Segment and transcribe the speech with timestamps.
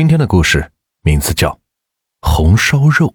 [0.00, 1.50] 今天的故事名字叫
[2.22, 3.06] 《红烧肉》。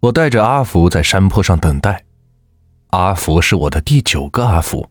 [0.00, 2.04] 我带着阿福在山坡上等待。
[2.88, 4.86] 阿福是我的第九个阿福，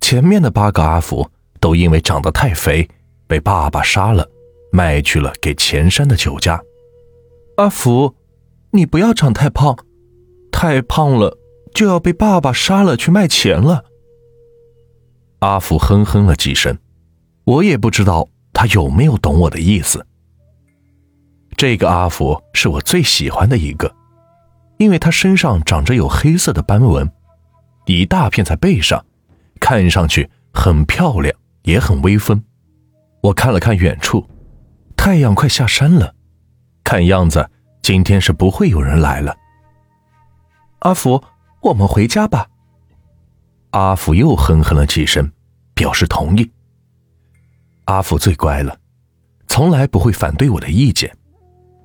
[0.00, 1.30] 前面的八个阿福
[1.60, 2.88] 都因为长得太肥，
[3.26, 4.26] 被爸爸杀了，
[4.72, 6.58] 卖去了给前山的酒家。
[7.58, 8.16] 阿福，
[8.70, 9.76] 你不要长太胖，
[10.50, 11.36] 太胖了
[11.74, 13.84] 就要被爸爸杀了去卖钱了。
[15.40, 16.78] 阿福哼哼了几声，
[17.44, 18.30] 我也不知道。
[18.52, 20.06] 他有没有懂我的意思？
[21.56, 23.94] 这个阿福是我最喜欢的一个，
[24.78, 27.10] 因为他身上长着有黑色的斑纹，
[27.86, 29.04] 一大片在背上，
[29.60, 32.42] 看上去很漂亮，也很威风。
[33.22, 34.28] 我看了看远处，
[34.96, 36.14] 太阳快下山了，
[36.82, 37.48] 看样子
[37.82, 39.36] 今天是不会有人来了。
[40.80, 41.22] 阿福，
[41.60, 42.48] 我们回家吧。
[43.70, 45.30] 阿福又哼哼了几声，
[45.74, 46.50] 表示同意。
[47.84, 48.78] 阿福最乖了，
[49.48, 51.10] 从来不会反对我的意见。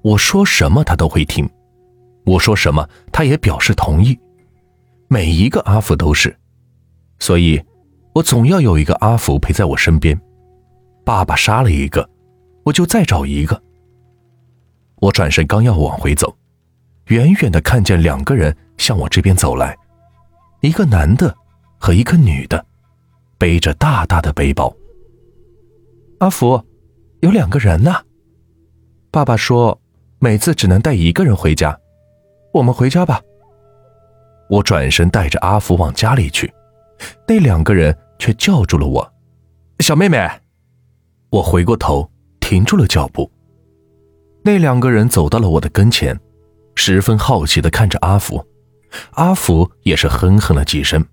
[0.03, 1.49] 我说什么他都会听，
[2.25, 4.17] 我说什么他也表示同意。
[5.07, 6.35] 每一个阿福都是，
[7.19, 7.61] 所以，
[8.13, 10.19] 我总要有一个阿福陪在我身边。
[11.03, 12.07] 爸爸杀了一个，
[12.63, 13.61] 我就再找一个。
[14.97, 16.35] 我转身刚要往回走，
[17.07, 19.77] 远远的看见两个人向我这边走来，
[20.61, 21.35] 一个男的
[21.77, 22.65] 和一个女的，
[23.37, 24.73] 背着大大的背包。
[26.19, 26.59] 阿福，
[27.19, 27.93] 有两个人呢。
[29.11, 29.79] 爸爸说，
[30.17, 31.77] 每次只能带一个人回家。
[32.51, 33.21] 我们回家吧。
[34.49, 36.51] 我转身带着阿福往家里去，
[37.27, 39.13] 那两个人却叫住了我
[39.79, 40.27] ：“小妹妹。”
[41.29, 43.31] 我回过头，停住了脚步。
[44.43, 46.19] 那两个人走到了我的跟前，
[46.73, 48.43] 十分好奇的看着阿福。
[49.11, 51.05] 阿福也是哼哼了几声，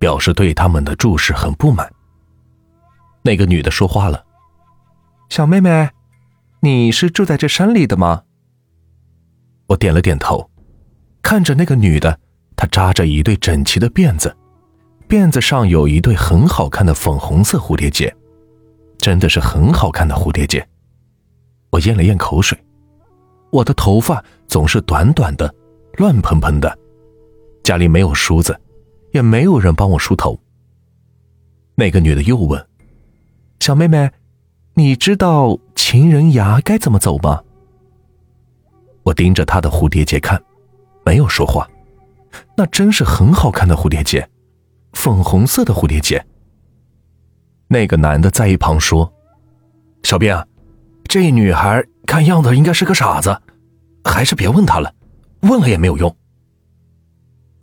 [0.00, 1.88] 表示对他们的注视很不满。
[3.22, 4.24] 那个女的说话了。
[5.28, 5.90] 小妹妹，
[6.60, 8.22] 你是住在这山里的吗？
[9.66, 10.50] 我点了点头，
[11.20, 12.18] 看着那个女的，
[12.56, 14.34] 她扎着一对整齐的辫子，
[15.06, 18.12] 辫子上有一对很好看的粉红色蝴蝶结，
[18.96, 20.66] 真的是很好看的蝴蝶结。
[21.70, 22.58] 我咽了咽口水，
[23.50, 25.54] 我的头发总是短短的，
[25.98, 26.76] 乱蓬蓬的，
[27.62, 28.58] 家里没有梳子，
[29.12, 30.40] 也没有人帮我梳头。
[31.74, 32.66] 那个女的又问
[33.60, 34.10] ：“小妹妹。”
[34.78, 37.42] 你知道情人崖该怎么走吗？
[39.02, 40.40] 我盯着他的蝴蝶结看，
[41.04, 41.68] 没有说话。
[42.56, 44.30] 那真是很好看的蝴蝶结，
[44.92, 46.24] 粉红色的蝴蝶结。
[47.66, 49.12] 那个男的在一旁说
[50.04, 50.46] ：“小兵啊，
[51.08, 53.36] 这女孩看样子应该是个傻子，
[54.04, 54.94] 还是别问她了，
[55.40, 56.16] 问了也没有用。”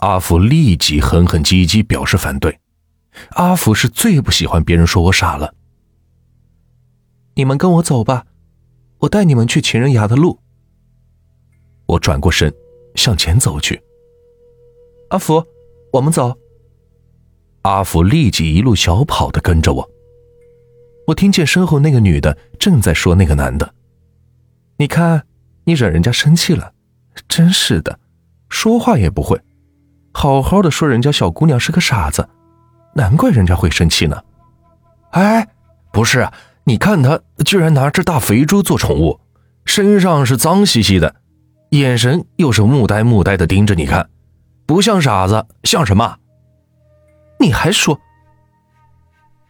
[0.03, 2.59] 阿福立即哼哼唧唧表示反对。
[3.35, 5.55] 阿福是最不喜欢别人说我傻了。
[7.37, 8.25] 你们跟我走吧，
[8.99, 10.39] 我带你们去情人崖的路。
[11.85, 12.53] 我转过身，
[12.95, 13.81] 向前走去。
[15.09, 15.45] 阿福，
[15.91, 16.33] 我们走。
[17.63, 19.89] 阿福立即一路小跑的跟着我。
[21.07, 23.75] 我听见身后那个女的正在说那个男的
[24.79, 25.27] ：“你看，
[25.65, 26.73] 你惹人家生气了，
[27.27, 27.99] 真是的，
[28.47, 29.39] 说话也不会，
[30.13, 32.29] 好好的说人家小姑娘是个傻子，
[32.93, 34.23] 难怪人家会生气呢。”
[35.11, 35.45] 哎，
[35.91, 36.25] 不是。
[36.67, 39.19] 你看他居然拿只大肥猪做宠物，
[39.65, 41.15] 身上是脏兮兮的，
[41.69, 44.09] 眼神又是木呆木呆的盯着你看，
[44.65, 46.17] 不像傻子，像什么？
[47.39, 47.99] 你还说？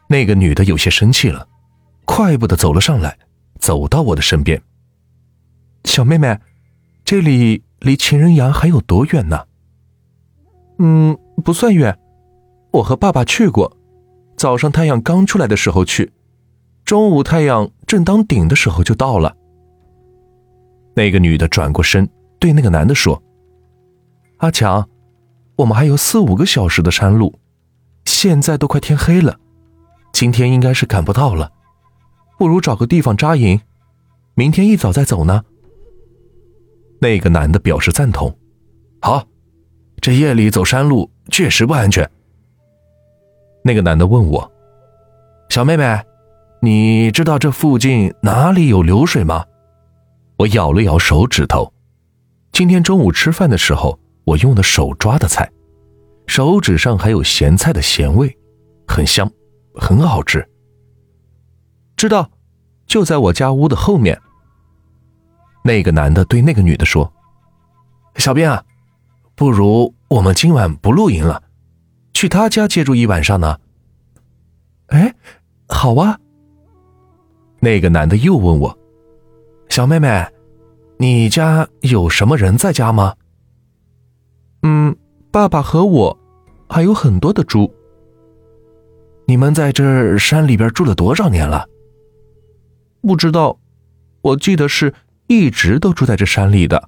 [0.08, 1.48] 那个女的有些生气了，
[2.04, 3.18] 快步的走了上来，
[3.60, 4.62] 走到我的身边。
[5.86, 6.38] 小妹妹，
[7.06, 9.46] 这里离情人崖还有多远呢？
[10.80, 11.98] 嗯，不算远，
[12.72, 13.78] 我和爸爸去过，
[14.36, 16.12] 早上太阳刚出来的时候去。
[16.86, 19.36] 中午太阳正当顶的时候就到了。
[20.96, 22.08] 那个女的转过身
[22.40, 23.22] 对那个男的说
[24.38, 24.88] ：“阿强，
[25.56, 27.40] 我们还有四五个小时的山路，
[28.06, 29.40] 现在都快天黑了，
[30.14, 31.52] 今天应该是赶不到了，
[32.38, 33.60] 不如找个地方扎营，
[34.36, 35.44] 明天一早再走呢。”
[37.02, 38.38] 那个男的表示赞同
[39.02, 39.28] ：“好，
[40.00, 42.08] 这夜里走山路确实不安全。”
[43.66, 44.52] 那个男的问我
[45.50, 46.00] ：“小妹妹。”
[46.66, 49.46] 你知道这附近哪里有流水吗？
[50.36, 51.72] 我咬了咬手指头。
[52.52, 55.48] 今天中午吃饭的时候，我用的手抓的菜，
[56.26, 58.36] 手指上还有咸菜的咸味，
[58.88, 59.32] 很香，
[59.76, 60.44] 很好吃。
[61.96, 62.32] 知道，
[62.88, 64.20] 就在我家屋的后面。
[65.64, 67.14] 那个男的对那个女的说
[68.18, 68.64] ：“小编啊，
[69.36, 71.44] 不如我们今晚不露营了，
[72.12, 73.60] 去他家借住一晚上呢？”
[74.90, 75.14] 哎，
[75.68, 76.18] 好啊。
[77.66, 78.78] 那个男的又问我
[79.70, 80.24] ：“小妹妹，
[81.00, 83.16] 你家有什么人在家吗
[84.62, 84.96] ？”“嗯，
[85.32, 86.16] 爸爸和我，
[86.70, 87.74] 还有很多的猪。
[89.26, 91.68] ”“你们在这山里边住了多少年了
[93.02, 93.58] ？”“不知道，
[94.22, 94.94] 我记得是
[95.26, 96.88] 一直都住在这山里的。”“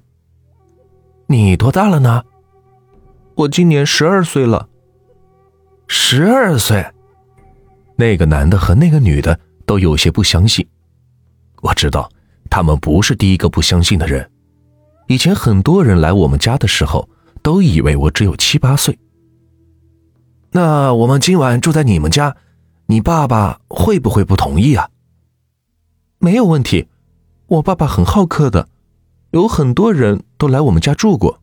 [1.26, 2.22] 你多大了呢
[3.34, 4.68] ？”“我今年十二岁了。
[5.88, 6.86] ”“十二岁。”
[7.98, 10.66] 那个男的和那个女的都有些不相信。
[11.60, 12.10] 我知道，
[12.48, 14.28] 他们不是第一个不相信的人。
[15.08, 17.06] 以前很多人来我们家的时候，
[17.42, 18.98] 都以为我只有七八岁。
[20.52, 22.34] 那我们今晚住在你们家，
[22.86, 24.88] 你爸爸会不会不同意啊？
[26.18, 26.88] 没有问题，
[27.48, 28.68] 我爸爸很好客的，
[29.32, 31.42] 有很多人都来我们家住过。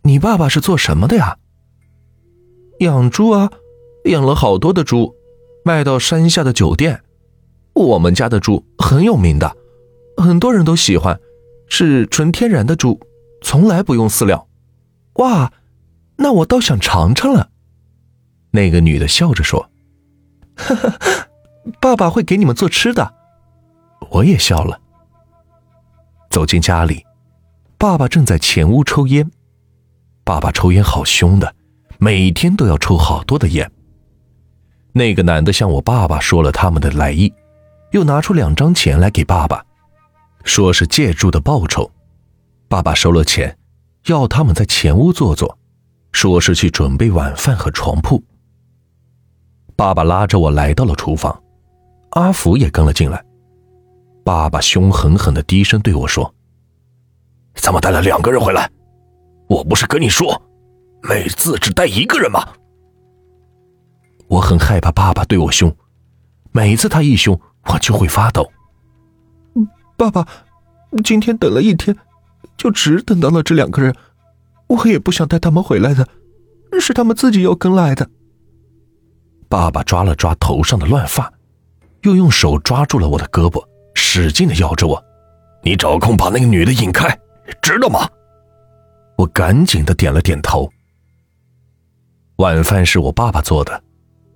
[0.00, 1.36] 你爸爸是做什么的呀？
[2.78, 3.50] 养猪啊，
[4.04, 5.15] 养了好多的猪。
[5.66, 7.02] 卖到山下的酒店，
[7.72, 9.56] 我们家的猪很有名的，
[10.16, 11.18] 很多人都喜欢，
[11.68, 13.00] 是纯天然的猪，
[13.42, 14.46] 从来不用饲料。
[15.14, 15.52] 哇，
[16.18, 17.50] 那我倒想尝尝了。
[18.52, 19.68] 那个女的笑着说
[20.54, 21.28] ：“呵呵，
[21.80, 23.14] 爸爸会给你们做吃的。”
[24.12, 24.80] 我也笑了。
[26.30, 27.04] 走进家里，
[27.76, 29.28] 爸爸正在前屋抽烟。
[30.22, 31.56] 爸爸抽烟好凶的，
[31.98, 33.68] 每天都要抽好多的烟。
[34.96, 37.30] 那个男的向我爸爸说了他们的来意，
[37.90, 39.62] 又拿出两张钱来给爸爸，
[40.42, 41.90] 说是借住的报酬。
[42.66, 43.54] 爸爸收了钱，
[44.06, 45.58] 要他们在前屋坐坐，
[46.12, 48.24] 说是去准备晚饭和床铺。
[49.76, 51.42] 爸爸拉着我来到了厨房，
[52.12, 53.22] 阿福也跟了进来。
[54.24, 56.34] 爸爸凶狠狠的低声对我说
[57.54, 58.66] ：“怎么带了两个人回来？
[59.46, 60.40] 我不是跟你说，
[61.02, 62.42] 每次只带一个人吗？”
[64.28, 65.74] 我很害怕爸爸对我凶，
[66.52, 68.50] 每次他一凶，我就会发抖。
[69.96, 70.26] 爸爸，
[71.04, 71.96] 今天等了一天，
[72.56, 73.94] 就只等到了这两个人，
[74.66, 76.06] 我也不想带他们回来的，
[76.80, 78.08] 是他们自己要跟来的。
[79.48, 81.32] 爸爸抓了抓头上的乱发，
[82.02, 83.64] 又用手抓住了我的胳膊，
[83.94, 85.02] 使劲的摇着我
[85.62, 87.16] ：“你找空把那个女的引开，
[87.62, 88.08] 知道吗？”
[89.16, 90.68] 我赶紧的点了点头。
[92.36, 93.82] 晚饭是我爸爸做的。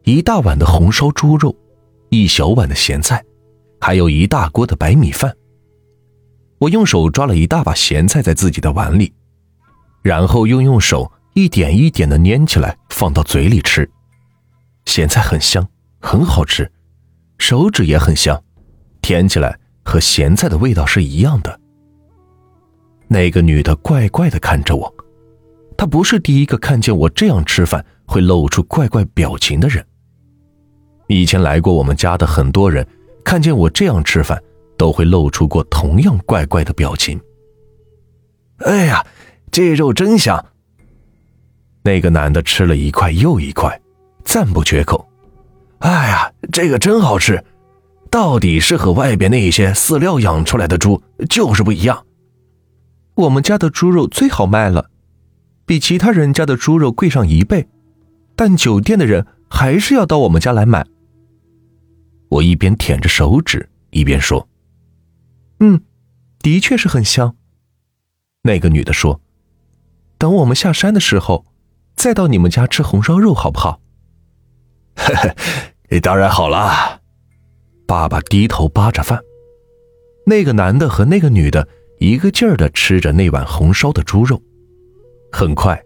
[0.05, 1.55] 一大碗的红烧猪肉，
[2.08, 3.23] 一小碗的咸菜，
[3.81, 5.35] 还有一大锅的白米饭。
[6.58, 9.12] 我用手抓了一大把咸菜在自己的碗里，
[10.02, 13.88] 然后又用手一点一点的捏起来放到嘴里吃。
[14.87, 15.67] 咸菜很香，
[16.00, 16.70] 很好吃，
[17.38, 18.43] 手指也很香，
[19.02, 21.61] 舔起来和咸菜的味道是一样的。
[23.06, 24.94] 那个女的怪怪的看着我，
[25.76, 29.87] 她不是第一个看见我这样吃饭会露出怪怪表情的人。
[31.07, 32.85] 以前来过我们家的很多人，
[33.23, 34.37] 看见我这样吃饭，
[34.77, 37.21] 都会露出过同样怪怪的表情。
[38.59, 39.07] 哎呀，
[39.53, 40.45] 这肉真香！
[41.85, 43.81] 那个男的吃了一块又一块，
[44.25, 45.09] 赞不绝口。
[45.79, 47.45] 哎呀，这个真好吃，
[48.11, 52.05] 到底是和外边那些饲料养出来的猪就是不一样。
[53.15, 54.91] 我们家的猪肉最好卖了，
[55.65, 57.69] 比其他人家的猪肉贵上一倍，
[58.41, 60.87] 但酒店的人还是要到我们家来买。
[62.31, 64.49] 我一边舔着手指，一边说
[65.61, 65.83] ：“嗯，
[66.38, 67.37] 的确是很香。”
[68.41, 69.21] 那个女的说
[70.17, 71.45] ：“等我们下山的时候，
[71.97, 73.83] 再到你们家吃红烧肉，好不好
[74.97, 75.14] ？”“嘿
[75.91, 77.03] 嘿，当然好了。”
[77.87, 79.21] 爸爸低头扒着饭，
[80.25, 84.43] 那个男的和那个女的一个劲儿的吃着那碗红烧的猪肉。
[85.31, 85.85] 很快，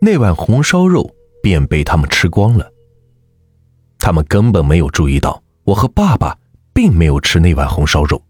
[0.00, 2.70] 那碗红烧肉便被他们吃光了。
[3.98, 5.42] 他们根本没有注意到。
[5.62, 6.36] 我和爸爸
[6.72, 8.20] 并没有吃那碗红烧肉，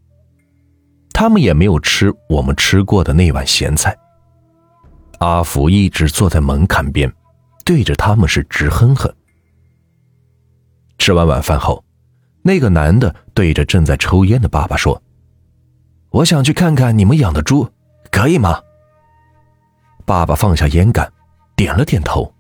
[1.11, 3.97] 他们也没有吃我们吃过的那碗咸菜。
[5.21, 7.11] 阿福一直坐在门槛边，
[7.65, 9.11] 对着他们是直哼哼。
[10.99, 11.83] 吃完晚饭后，
[12.43, 15.01] 那个男的对着正在抽烟的爸爸说
[16.11, 17.67] ：“我想去看看你们养的猪，
[18.11, 18.61] 可以吗？”
[20.05, 21.11] 爸爸放下烟杆，
[21.57, 22.31] 点了点头。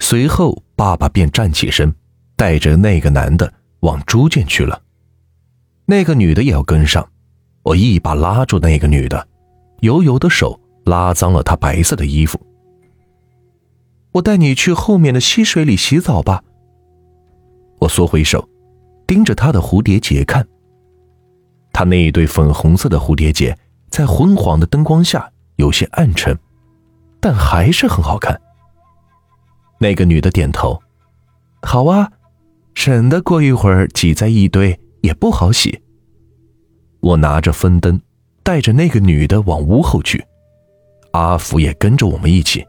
[0.00, 1.94] 随后，爸爸便站起身，
[2.36, 3.52] 带着那个男的。
[3.82, 4.82] 往猪圈去了，
[5.86, 7.08] 那个女的也要跟上。
[7.62, 9.28] 我一把拉住那个女的，
[9.82, 12.44] 油油的手拉脏了她白色的衣服。
[14.10, 16.42] 我带你去后面的溪水里洗澡吧。
[17.78, 18.48] 我缩回手，
[19.06, 20.44] 盯着她的蝴蝶结看。
[21.72, 23.56] 她那一对粉红色的蝴蝶结
[23.90, 26.36] 在昏黄的灯光下有些暗沉，
[27.20, 28.36] 但还是很好看。
[29.78, 30.80] 那个女的点头，
[31.62, 32.10] 好啊。
[32.74, 35.82] 省得过一会儿挤在一堆也不好洗。
[37.00, 38.00] 我拿着分灯，
[38.44, 40.24] 带着那个女的往屋后去，
[41.10, 42.64] 阿福也跟着我们一起。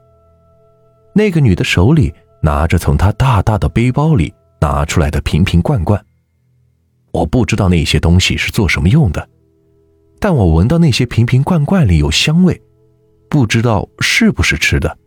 [1.14, 2.12] 那个女的手里
[2.42, 6.04] 拿着从她大大的背包里拿出来的瓶瓶罐罐，
[7.12, 9.30] 我不知道那些东西是做什么用的，
[10.20, 12.60] 但我闻到那些瓶瓶罐罐里有香味，
[13.30, 14.98] 不知道是不是吃的。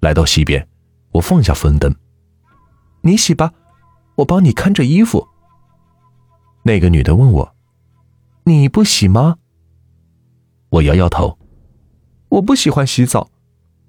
[0.00, 0.66] 来到溪边，
[1.12, 1.94] 我放下分灯，
[3.02, 3.52] 你洗吧，
[4.16, 5.26] 我帮你看着衣服。
[6.62, 7.54] 那个女的问我
[8.44, 9.36] ：“你不洗吗？”
[10.70, 11.38] 我摇摇头，
[12.28, 13.30] 我不喜欢洗澡。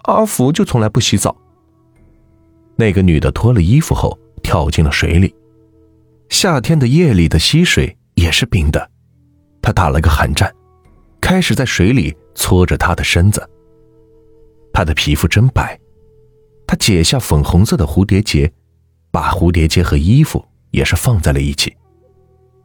[0.04, 1.36] 阿福就从来不洗澡。
[2.76, 5.36] 那个女的脱了衣服后跳进了水里。
[6.30, 8.90] 夏天的夜里的溪水也是冰的，
[9.62, 10.54] 她打了个寒战，
[11.20, 13.48] 开始在水里搓着她的身子。
[14.74, 15.79] 她的皮肤真白。
[16.70, 18.54] 他解下粉红色的蝴蝶结，
[19.10, 21.76] 把蝴蝶结和衣服也是放在了一起，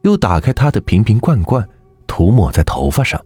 [0.02, 1.66] 又打开他的瓶瓶罐罐，
[2.06, 3.18] 涂抹在头发上，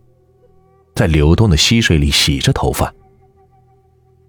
[0.94, 2.94] 在流动的溪水里洗着头发。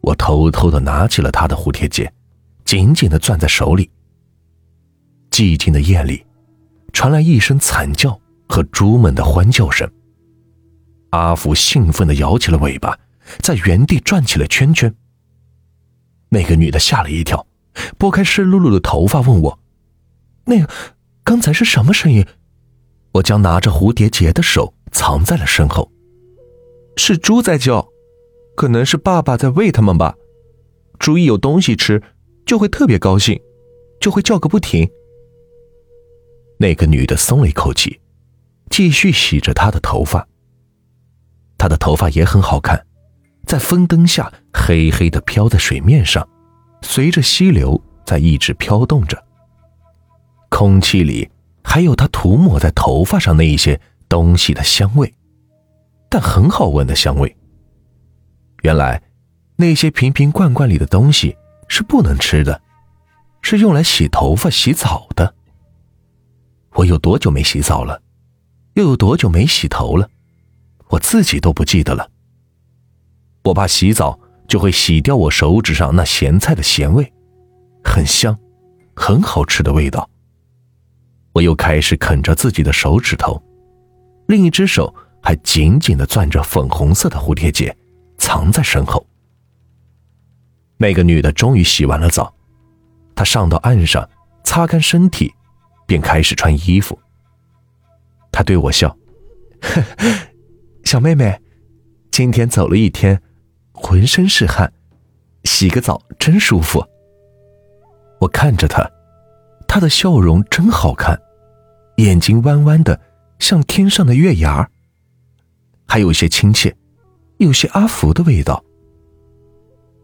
[0.01, 2.11] 我偷偷的拿起了他的蝴蝶结，
[2.65, 3.87] 紧紧的攥在手里。
[5.29, 6.25] 寂静的夜里，
[6.91, 9.87] 传来一声惨叫和猪们的欢叫声。
[11.11, 12.97] 阿福兴奋的摇起了尾巴，
[13.37, 14.91] 在原地转起了圈圈。
[16.29, 17.45] 那个女的吓了一跳，
[17.97, 19.59] 拨开湿漉漉的头发问我
[20.45, 20.69] ：“那个，
[21.23, 22.25] 刚才是什么声音？”
[23.13, 25.91] 我将拿着蝴蝶结的手藏在了身后。
[26.95, 27.87] 是猪在叫。
[28.55, 30.17] 可能是爸爸在喂它们吧，
[30.99, 32.03] 猪一有东西吃，
[32.45, 33.39] 就会特别高兴，
[34.01, 34.85] 就会叫个不停。
[36.57, 38.01] 那个女的松了一口气，
[38.69, 40.27] 继续洗着她的头发。
[41.57, 42.85] 她的头发也很好看，
[43.49, 46.29] 在风灯下黑黑的飘在水面上，
[46.83, 49.25] 随着溪流在一直飘动着。
[50.49, 51.27] 空气里
[51.63, 55.11] 还有他涂抹在头发上那一些东西的香味，
[56.09, 57.35] 但很好闻的香味。
[58.61, 59.01] 原来，
[59.55, 61.35] 那些瓶瓶罐罐里的东西
[61.67, 62.61] 是不能吃的，
[63.41, 65.33] 是用来洗头发、洗澡的。
[66.73, 68.03] 我有多久没洗澡了？
[68.75, 70.07] 又有多久没洗头了？
[70.89, 72.11] 我自己都不记得了。
[73.43, 77.11] 我怕洗澡就会洗掉我手指上那咸菜的咸味，
[77.83, 78.37] 很香，
[78.95, 80.09] 很好吃的味道。
[81.33, 83.41] 我又开始啃着自己的手指头，
[84.27, 87.75] 另一只手还紧紧的攥着粉红色的蝴蝶结。
[88.21, 89.07] 藏在身后。
[90.77, 92.35] 那个女的终于洗完了澡，
[93.15, 94.07] 她上到岸上，
[94.43, 95.33] 擦干身体，
[95.87, 96.99] 便开始穿衣服。
[98.29, 98.95] 她对我笑
[100.83, 101.41] ：“小妹妹，
[102.11, 103.21] 今天走了一天，
[103.81, 104.71] 浑身是汗，
[105.45, 106.85] 洗个澡真舒服。”
[108.19, 108.85] 我看着她，
[109.67, 111.17] 她的笑容真好看，
[111.95, 112.99] 眼睛弯弯的，
[113.39, 114.69] 像天上的月牙
[115.87, 116.75] 还有些亲切。
[117.37, 118.61] 有些阿福的味道。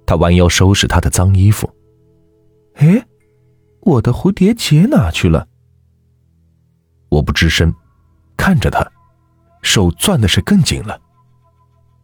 [0.06, 1.70] 他弯腰收拾他的脏衣服。
[2.76, 3.06] 哎，
[3.82, 5.46] 我的蝴蝶结哪去了？
[7.10, 7.74] 我不吱声，
[8.38, 8.90] 看着他，
[9.64, 10.98] 手攥的是更紧了，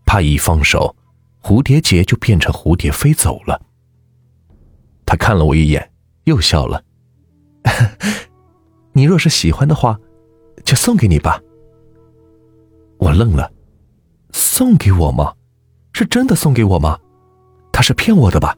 [0.06, 0.94] 怕一放手，
[1.52, 3.62] 蝴蝶结就变成蝴蝶飞走了。
[5.06, 5.92] 他看了我一眼，
[6.24, 6.82] 又笑了。
[8.96, 10.00] 你若是喜欢的话，
[10.64, 11.42] 就送给你吧。
[13.00, 13.52] 我愣了。
[14.32, 15.34] 送给我吗？
[15.92, 16.98] 是真的送给我吗？
[17.74, 18.56] 他是骗我的吧？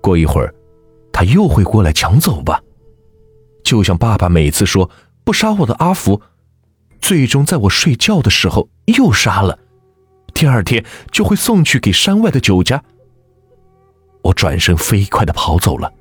[0.00, 0.52] 过一会儿，
[1.12, 2.60] 他又会过来抢走吧？
[3.62, 4.90] 就像爸爸每次说
[5.22, 6.20] 不杀我的阿福，
[7.00, 9.56] 最终在我睡觉的时候又杀了，
[10.40, 10.82] 第二天
[11.12, 12.82] 就会送去给山外的酒家。
[14.22, 15.92] 我转身飞快的跑走了，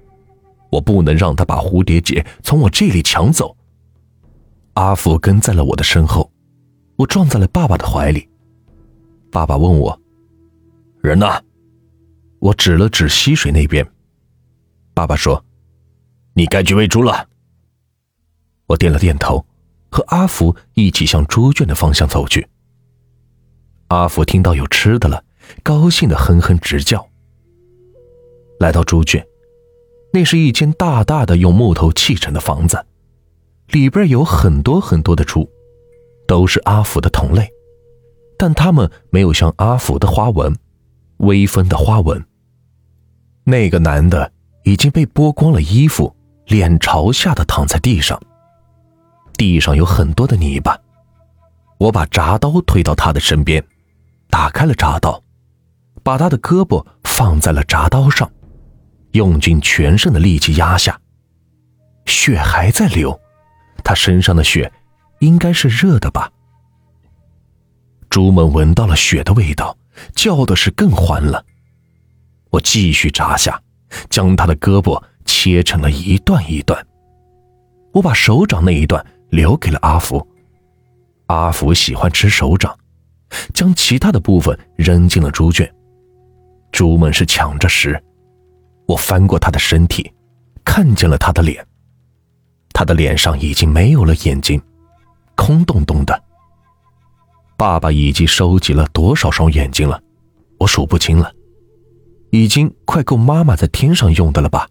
[0.72, 3.54] 我不能让他把蝴蝶结从我这里抢走。
[4.76, 6.32] 阿福跟在了我的身后，
[6.96, 8.30] 我撞在了爸爸的怀里。
[9.30, 10.02] 爸爸问我
[11.04, 11.28] ：“人呢？”
[12.40, 13.86] 我指了指溪水那边。
[14.94, 15.44] 爸爸说
[16.32, 17.28] ：“你该去喂猪了。”
[18.68, 19.46] 我点了点头，
[19.92, 22.48] 和阿福一起向猪圈的方向走去。
[23.90, 25.24] 阿福听到有吃的了，
[25.64, 27.08] 高兴的哼哼直叫。
[28.60, 29.26] 来到猪圈，
[30.14, 32.86] 那是一间大大的用木头砌成的房子，
[33.70, 35.50] 里边有很多很多的猪，
[36.28, 37.50] 都是阿福的同类。
[38.38, 40.56] 但他们没有像阿福的花纹，
[41.18, 42.24] 微分的花纹。
[43.44, 44.32] 那个男的
[44.66, 46.16] 已经被剥光了衣服，
[46.46, 48.22] 脸朝下的躺在地上。
[49.36, 50.78] 地上有很多的泥巴。
[51.80, 53.64] 我把铡刀推到他的身边，
[54.30, 55.22] 打开了铡刀，
[56.04, 58.32] 把他的胳膊放在了铡刀上，
[59.12, 61.00] 用尽全身的力气压下。
[62.06, 63.20] 血还在流，
[63.84, 64.72] 他身上的血
[65.20, 66.32] 应该是热的吧？
[68.10, 69.78] 猪们闻到了血的味道，
[70.16, 71.46] 叫的是更欢了。
[72.50, 73.62] 我继续扎下，
[74.10, 76.84] 将他的胳膊切成了一段一段。
[77.94, 80.28] 我把手掌那一段留给了阿福。
[81.28, 82.76] 阿福喜欢吃手掌，
[83.54, 85.70] 将其他的部分扔进了猪圈。
[86.72, 88.02] 猪们是抢着食。
[88.88, 90.12] 我翻过他的身体，
[90.64, 91.66] 看见了他的脸。
[92.74, 94.62] 他的脸上已经没有了眼睛，
[95.36, 96.24] 空洞洞的。
[97.58, 100.02] 爸爸已经收集了多少双眼睛了？
[100.58, 101.32] 我数不清了，
[102.32, 104.68] 已经快够妈妈在天上用的了吧？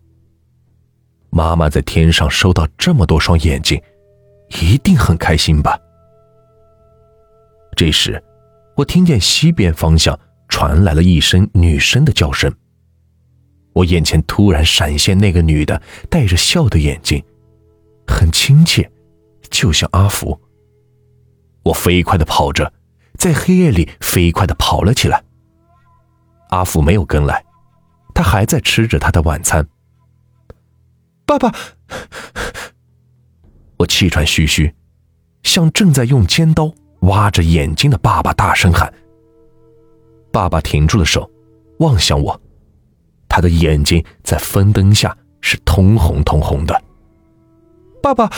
[1.31, 3.81] 妈妈在天上收到这么多双眼睛，
[4.61, 5.79] 一定很开心吧？
[7.77, 8.23] 这时，
[8.79, 10.17] 我听见西边方向
[10.49, 12.53] 传来了一声女声的叫声。
[13.73, 17.21] 我眼前突然闪现那个女的带着笑的眼睛，
[18.07, 18.89] 很亲切，
[19.51, 20.41] 就像阿福。
[21.65, 22.73] 我飞快的跑着，
[23.15, 25.25] 在黑夜里飞快的跑了起来。
[26.51, 27.45] 阿福没有跟来，
[28.15, 29.69] 他还在吃着他的晚餐。
[31.27, 31.53] 爸爸，
[33.79, 34.73] 我气喘吁吁，
[35.43, 38.93] 像正在用尖刀挖着眼睛的爸爸大声喊。
[40.31, 41.31] 爸爸停住了手，
[41.79, 42.41] 望向我，
[43.29, 46.83] 他的眼睛在风灯下是通红通红的。
[48.03, 48.31] 爸爸，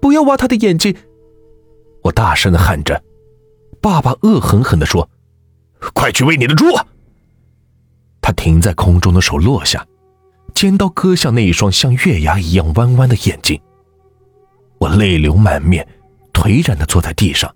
[0.00, 0.94] 不要挖他的眼睛！
[2.02, 3.02] 我大声的喊着。
[3.80, 5.08] 爸爸恶狠狠的说
[5.92, 6.64] ：“快去喂你的猪！”
[8.22, 9.86] 他停在空中的手落下。
[10.54, 13.60] 尖刀割向那一双像月牙一样弯弯的眼睛，
[14.78, 15.86] 我泪流满面，
[16.32, 17.54] 颓然的坐在地上。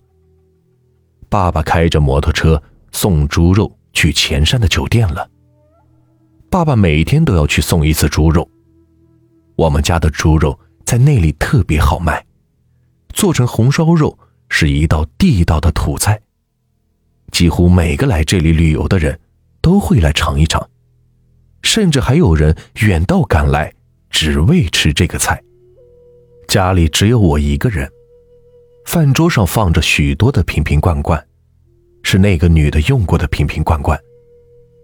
[1.28, 5.28] 爸爸开着摩托车送猪肉去前山的酒店了。
[6.50, 8.49] 爸爸每天都要去送一次猪肉。
[9.56, 12.25] 我们家的猪肉在那里特别好卖，
[13.12, 14.18] 做成红烧肉
[14.49, 16.20] 是一道地道的土菜，
[17.30, 19.19] 几乎每个来这里旅游的人
[19.60, 20.67] 都会来尝一尝。
[21.62, 23.75] 甚至还有人远道赶来，
[24.08, 25.43] 只为吃这个菜。
[26.47, 27.91] 家里只有我一个人，
[28.89, 31.23] 饭桌上放着许多的瓶瓶罐罐，
[32.03, 34.01] 是那个女的用过的瓶瓶罐罐，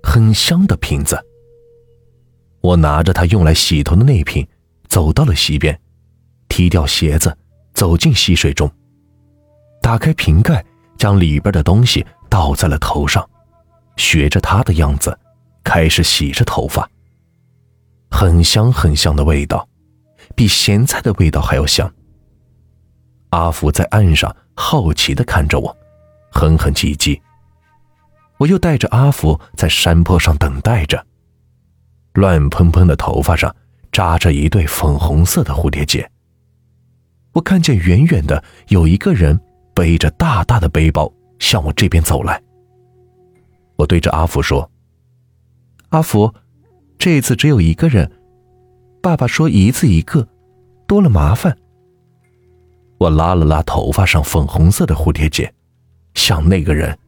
[0.02, 1.18] 很香的瓶子。
[2.60, 4.46] 我拿着她用来洗头的那瓶，
[4.88, 5.80] 走到了溪边，
[6.50, 7.34] 踢掉鞋子，
[7.72, 8.70] 走进溪水中，
[9.80, 10.62] 打开瓶盖，
[10.98, 13.26] 将里边的东西倒在了头上，
[13.96, 15.18] 学着她的样子。
[15.64, 16.86] 开始洗着头发，
[18.10, 19.66] 很香很香的味道，
[20.36, 21.90] 比咸菜的味道还要香。
[23.34, 25.76] 阿福在岸上好奇的看着我，
[26.30, 27.20] 哼哼唧唧。
[28.38, 31.04] 我又带着阿福在山坡上等待着。
[32.12, 33.52] 乱蓬蓬的头发上
[33.90, 36.08] 扎着一对粉红色的蝴蝶结。
[37.32, 39.40] 我看见远远的有一个人
[39.74, 42.40] 背着大大的背包向我这边走来。
[43.74, 44.70] 我对着阿福说。
[45.88, 46.32] 阿福，
[46.98, 48.08] 这次只有一个人。
[49.02, 50.28] 爸爸说一次一个，
[50.86, 51.58] 多了麻烦。
[52.98, 55.52] 我拉了拉头发上粉红色的蝴蝶结，
[56.14, 56.98] 向那个人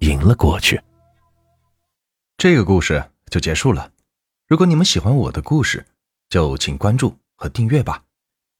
[0.00, 0.80] 迎了过去。
[2.36, 3.90] 这个故事就结束了。
[4.46, 5.84] 如果你们喜欢我的故事，
[6.28, 8.02] 就请关注和订阅吧。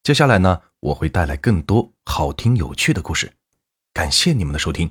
[0.02, 3.32] 接下来呢，我会带来更多好听有趣的故事。
[3.92, 4.90] 感谢你们的收听。